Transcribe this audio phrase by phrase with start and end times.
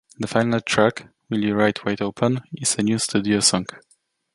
[0.17, 3.67] The final track, "Will You Ride Wide Open", is a new studio song.